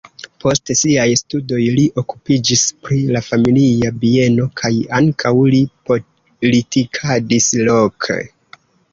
[0.43, 5.59] Post siaj studoj li okupiĝis pri la familia bieno kaj ankaŭ li
[5.91, 8.17] politikadis loke.